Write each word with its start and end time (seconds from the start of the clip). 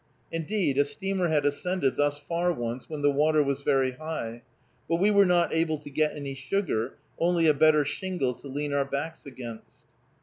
Indeed, 0.31 0.79
a 0.79 0.83
steamer 0.83 1.27
had 1.27 1.45
ascended 1.45 1.95
thus 1.95 2.17
far 2.17 2.51
once, 2.51 2.89
when 2.89 3.03
the 3.03 3.11
water 3.11 3.43
was 3.43 3.61
very 3.61 3.91
high. 3.91 4.41
But 4.89 4.95
we 4.95 5.11
were 5.11 5.27
not 5.27 5.53
able 5.53 5.77
to 5.77 5.91
get 5.91 6.15
any 6.15 6.33
sugar, 6.33 6.97
only 7.19 7.45
a 7.45 7.53
better 7.53 7.85
shingle 7.85 8.33
to 8.33 8.47
lean 8.47 8.73
our 8.73 8.83
backs 8.85 9.27
against. 9.27 9.83